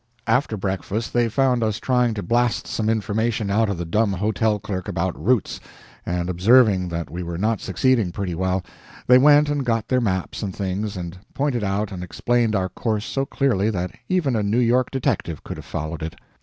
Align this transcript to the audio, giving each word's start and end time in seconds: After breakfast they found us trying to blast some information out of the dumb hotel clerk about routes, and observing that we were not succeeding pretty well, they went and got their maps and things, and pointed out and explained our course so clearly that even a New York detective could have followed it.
After 0.25 0.57
breakfast 0.57 1.13
they 1.13 1.29
found 1.29 1.61
us 1.61 1.79
trying 1.79 2.15
to 2.15 2.23
blast 2.23 2.65
some 2.65 2.89
information 2.89 3.51
out 3.51 3.69
of 3.69 3.77
the 3.77 3.85
dumb 3.85 4.13
hotel 4.13 4.57
clerk 4.57 4.87
about 4.87 5.15
routes, 5.15 5.59
and 6.07 6.27
observing 6.27 6.87
that 6.89 7.11
we 7.11 7.21
were 7.21 7.37
not 7.37 7.61
succeeding 7.61 8.11
pretty 8.11 8.33
well, 8.33 8.63
they 9.05 9.19
went 9.19 9.47
and 9.47 9.63
got 9.63 9.89
their 9.89 10.01
maps 10.01 10.41
and 10.41 10.55
things, 10.55 10.97
and 10.97 11.19
pointed 11.35 11.63
out 11.63 11.91
and 11.91 12.01
explained 12.03 12.55
our 12.55 12.69
course 12.69 13.05
so 13.05 13.27
clearly 13.27 13.69
that 13.69 13.91
even 14.09 14.35
a 14.35 14.41
New 14.41 14.57
York 14.57 14.89
detective 14.89 15.43
could 15.43 15.57
have 15.57 15.65
followed 15.67 16.01
it. 16.01 16.15